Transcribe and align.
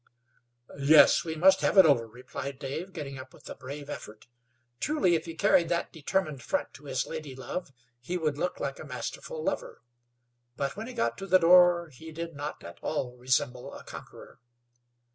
"Yes; 0.79 1.23
we 1.23 1.35
must 1.35 1.61
have 1.61 1.77
it 1.77 1.85
over," 1.85 2.07
replied 2.07 2.57
Dave, 2.57 2.91
getting 2.91 3.19
up 3.19 3.35
with 3.35 3.47
a 3.47 3.53
brave, 3.53 3.87
effort. 3.87 4.25
Truly, 4.79 5.13
if 5.13 5.25
he 5.25 5.35
carried 5.35 5.69
that 5.69 5.93
determined 5.93 6.41
front 6.41 6.73
to 6.73 6.85
his 6.85 7.05
lady 7.05 7.35
love 7.35 7.71
he 7.99 8.17
would 8.17 8.35
look 8.35 8.59
like 8.59 8.79
a 8.79 8.83
masterful 8.83 9.43
lover. 9.43 9.83
But 10.57 10.75
when 10.75 10.87
he 10.87 10.93
got 10.93 11.19
to 11.19 11.27
the 11.27 11.37
door 11.37 11.89
he 11.89 12.11
did 12.11 12.33
not 12.33 12.63
at 12.63 12.79
all 12.81 13.15
resemble 13.15 13.75
a 13.75 13.83
conqueror. 13.83 14.39